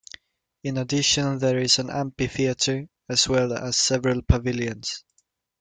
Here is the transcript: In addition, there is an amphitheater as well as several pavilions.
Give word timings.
In 0.63 0.77
addition, 0.77 1.37
there 1.37 1.59
is 1.59 1.77
an 1.77 1.91
amphitheater 1.91 2.89
as 3.07 3.27
well 3.29 3.53
as 3.53 3.77
several 3.77 4.23
pavilions. 4.23 5.03